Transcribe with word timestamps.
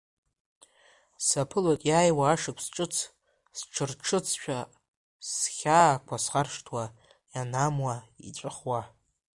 Саԥылоит 1.25 1.81
иааиуа 1.89 2.25
ашықәс 2.33 2.65
сҽырҿыцшәа, 3.57 4.59
схьаақәа 5.27 6.15
схаршҭуа, 6.23 6.83
ианамуа 7.33 7.95
иҵәахуа. 8.27 8.81